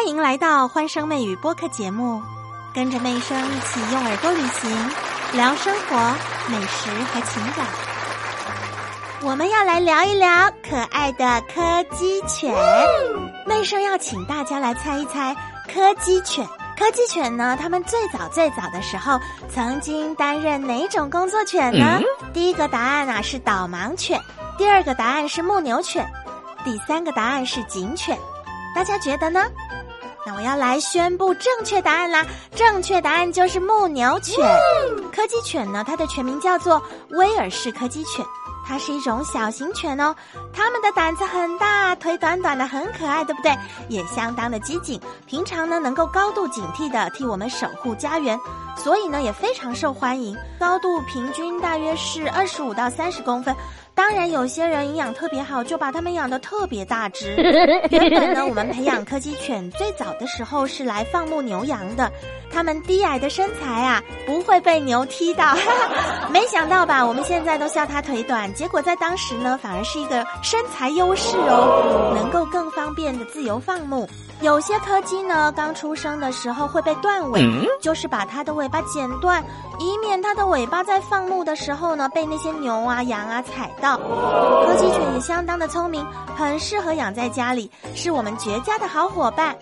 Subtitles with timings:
[0.00, 2.22] 欢迎来到欢声妹语播客节目，
[2.72, 4.90] 跟着妹声一起用耳朵旅行，
[5.34, 5.96] 聊生活、
[6.48, 7.66] 美食和情感。
[9.20, 12.50] 我们要来聊一聊可爱的柯基犬。
[13.44, 15.36] 妹声要请大家来猜一猜
[15.70, 16.48] 柯基犬。
[16.78, 17.54] 柯基犬呢？
[17.60, 19.20] 它们最早最早的时候
[19.50, 22.00] 曾经担任哪种工作犬呢？
[22.32, 24.18] 第一个答案啊是导盲犬，
[24.56, 26.10] 第二个答案是牧牛犬，
[26.64, 28.18] 第三个答案是警犬。
[28.74, 29.44] 大家觉得呢？
[30.26, 32.26] 那我要来宣布正确答案啦！
[32.54, 34.36] 正确答案就是牧牛犬。
[35.12, 38.24] 柯基犬呢，它的全名叫做威尔士柯基犬。
[38.70, 40.14] 它是一种小型犬哦，
[40.52, 43.52] 它们的胆子很大，腿短短的很可爱，对不对？
[43.88, 48.38] 也相当的机警，平常呢能够高度警惕的替我们守护家园，
[48.76, 53.52] 所以呢也非常受欢迎，高度平均大约是二十五到三十公分。
[53.92, 57.34] 当然，有些人营养特别好，就把它们养的特别大只。
[57.90, 62.10] 原本呢，我们培养柯基犬最早的时候是来放牧牛羊的。
[62.52, 65.54] 它们低矮的身材啊，不会被牛踢到。
[66.32, 67.04] 没想到吧？
[67.04, 74.06] 我们现在都笑它腿短，结果在当时呢，反而是一个身材优势哦，能够更方便的自由放牧。
[74.42, 77.42] 有些柯基呢，刚出生的时候会被断尾，
[77.80, 79.42] 就是把它的尾巴剪断，
[79.78, 83.96] 以免它的尾巴在放牧的时候呢被那些牛啊、羊啊踩到。
[83.96, 89.56] 柯基犬也相当的聪明，很适合养在家里，是我们绝佳的好伙伴。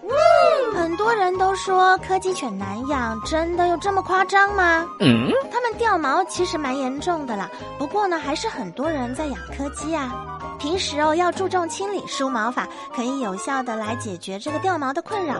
[0.74, 4.86] 很多人都说柯基犬难养，真的有这么夸张吗？
[5.00, 10.08] 嗯，它们掉毛其实蛮严重的啦，不过呢，还是很多人在养柯基啊。
[10.60, 15.34] 平时哦，要注重清理梳毛法，可以有效的来解决这个掉毛的困扰。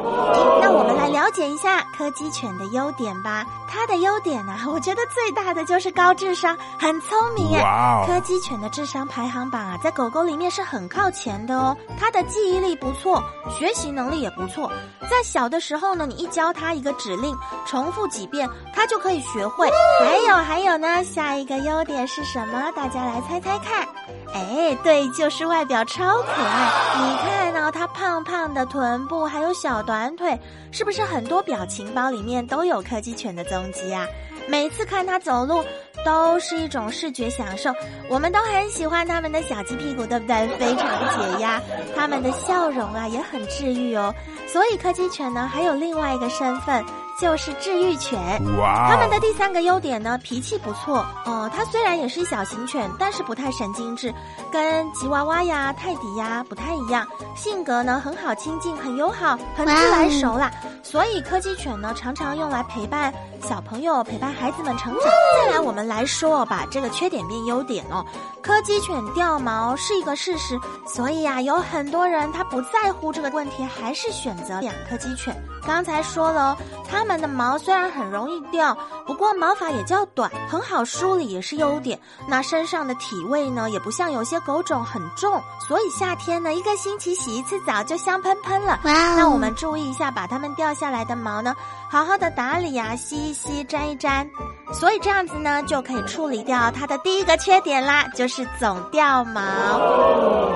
[0.60, 3.44] 那我们来了解一下柯基犬的优点吧。
[3.68, 8.04] 它的优点呢， 我觉得最大的就是高智商，很聪明哎。
[8.06, 11.76] 柯基犬的智商排行榜啊，在狗狗里面是很靠前的哦。
[11.98, 13.22] 它的记忆力不错，
[13.56, 14.70] 学习能力也不错。
[15.02, 17.36] 在小的时候呢，你一教它一个指令，
[17.66, 19.68] 重复几遍，它就可以学会。
[20.00, 22.70] 还有还有呢，下一个优点是什么？
[22.76, 23.86] 大家来猜猜看。
[24.32, 26.70] 哎，对，就是外表超可爱。
[26.96, 30.38] 你看到它胖胖的臀部，还有小短腿，
[30.72, 34.06] 是不是很多表情包里面都有柯基犬的踪迹啊？
[34.46, 35.62] 每次看它走路，
[36.06, 37.70] 都是一种视觉享受。
[38.08, 40.48] 我们都很喜欢它们的小鸡屁股，对不对？
[40.56, 41.60] 非常的解压。
[41.94, 44.14] 它们的笑容啊，也很治愈哦。
[44.46, 46.82] 所以柯基犬呢，还有另外一个身份。
[47.20, 48.40] 就是治愈犬，
[48.88, 51.50] 它们的第三个优点呢，脾气不错哦。
[51.52, 54.14] 它虽然也是小型犬，但是不太神经质，
[54.52, 57.04] 跟吉娃娃呀、泰迪呀不太一样。
[57.34, 60.48] 性格呢很好亲近，很友好，很自来熟啦。
[60.84, 63.12] 所以柯基犬呢常常用来陪伴
[63.42, 65.02] 小朋友、陪伴孩子们成长。
[65.42, 68.06] 再来，我们来说把这个缺点变优点哦。
[68.40, 70.56] 柯基犬掉毛是一个事实，
[70.86, 75.36] 所以呀，有很多人他不在乎这个问题，还是选择养柯基犬。
[75.66, 76.56] 刚才说了，
[76.88, 78.76] 它们的毛虽然很容易掉，
[79.06, 81.98] 不过毛发也较短，很好梳理也是优点。
[82.28, 88.78] 那身上的体味呢，也不像有些狗种很重，所以夏天呢，一个星期洗一次澡就香喷喷了。
[88.84, 91.56] 那我们注意一下，把它们掉下来的毛呢，
[91.88, 94.28] 好好的打理呀，吸一吸，粘一粘。
[94.72, 99.40] 所以这样子呢，就可以处理掉它的第一个缺点啦，就是总掉毛。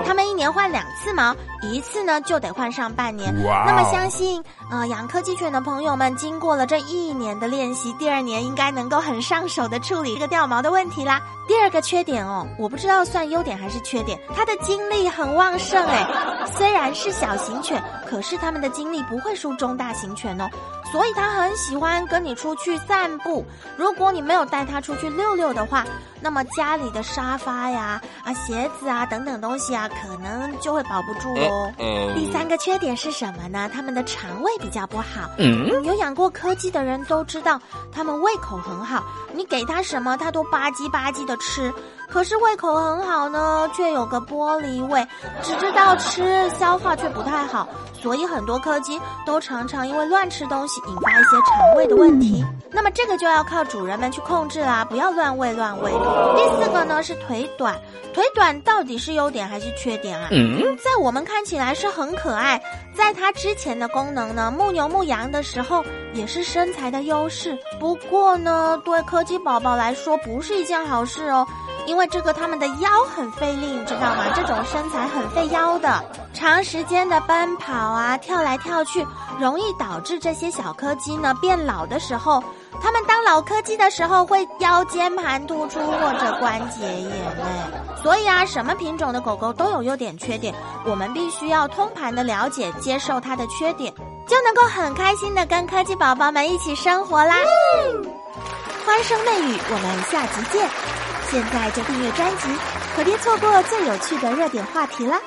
[0.04, 3.34] 它们一年换两次毛，一次呢就得换上半年。
[3.66, 11.20] 那么相信，呃，养柯基犬的朋友们，经过了这一年的练习，第二年应该能够很上手的处理这个掉毛的问题啦。
[11.48, 16.06] 第二个缺点哦，我不知道算优点还是缺点，它的精力很旺盛哎。
[16.46, 20.48] 虽然是小型犬，可是它们的精力不会输中大型犬哦。
[20.90, 23.44] 所以它很喜欢跟你出去散步。
[23.78, 25.84] 如果你没有带它出去溜溜的话，
[26.20, 31.70] 那么家里的沙发呀、啊鞋子啊等等东西啊，可能就会保不住哦。
[32.14, 33.70] 第三个缺点是什么呢？
[33.72, 35.30] 它们的肠胃比较不好。
[35.84, 37.60] 有养过柯基的人都知道，
[37.92, 41.72] 它们胃口很好，你给它什么，它都吧唧吧唧的吃。
[42.12, 45.02] 可是胃口很好呢，却有个玻璃胃，
[45.40, 47.66] 只知道吃，消化却不太好，
[47.98, 52.44] 所以很多柯基都常常因为乱吃东西引发一些肠胃的问题。
[52.70, 55.90] 那么这个就要靠主人们去控制啦，不要乱喂乱喂。
[56.36, 57.74] 第四个呢是腿短，
[58.12, 60.28] 腿短到底是优点还是缺点啊？
[60.76, 62.60] 在我们看起来是很可爱，
[62.94, 65.82] 在它之前的功能呢，牧牛牧羊的时候
[66.12, 67.56] 也是身材的优势。
[67.80, 71.46] 不过呢，对柯基宝宝来说不是一件好事哦。
[71.86, 74.24] 因为这个他们的腰很费力，你知道吗？
[74.34, 76.02] 这种身材很费腰的，
[76.32, 79.06] 长时间的奔跑啊，跳来跳去，
[79.38, 82.42] 容易导致这些小柯基呢变老的时候，
[82.80, 87.70] 它们当老柯基的时候会腰间盘突出或者关节炎哎。
[88.02, 90.54] 所以啊，什么品种的狗狗都有优点缺点，
[90.84, 93.92] 我们必须要通盘的了解，接受它的缺点。
[94.26, 97.34] 就能够很开心的跟柯基宝宝们一起生活啦！
[98.86, 100.91] 欢声媚语，我们下集见！
[101.32, 102.46] 现在就订阅专辑，
[102.94, 105.18] 可别错过最有趣的热点话题啦！